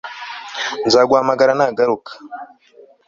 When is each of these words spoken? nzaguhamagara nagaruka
nzaguhamagara 0.87 1.51
nagaruka 1.59 2.11